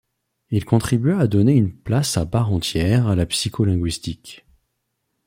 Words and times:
Il 0.49 0.65
contribua 0.65 1.19
à 1.19 1.27
donner 1.27 1.53
une 1.53 1.71
place 1.71 2.17
à 2.17 2.25
part 2.25 2.51
entière 2.51 3.05
à 3.05 3.15
la 3.15 3.27
psycholinguistique. 3.27 4.47